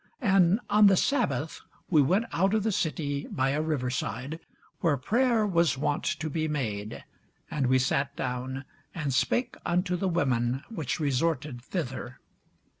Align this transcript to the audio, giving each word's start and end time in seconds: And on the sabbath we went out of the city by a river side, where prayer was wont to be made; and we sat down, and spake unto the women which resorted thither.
And 0.23 0.59
on 0.67 0.87
the 0.87 0.97
sabbath 0.97 1.61
we 1.91 2.01
went 2.01 2.25
out 2.31 2.55
of 2.55 2.63
the 2.63 2.71
city 2.71 3.27
by 3.29 3.51
a 3.51 3.61
river 3.61 3.91
side, 3.91 4.39
where 4.79 4.97
prayer 4.97 5.45
was 5.45 5.77
wont 5.77 6.03
to 6.05 6.27
be 6.27 6.47
made; 6.47 7.03
and 7.51 7.67
we 7.67 7.77
sat 7.77 8.15
down, 8.15 8.65
and 8.95 9.13
spake 9.13 9.55
unto 9.63 9.95
the 9.95 10.09
women 10.09 10.63
which 10.69 10.99
resorted 10.99 11.61
thither. 11.61 12.19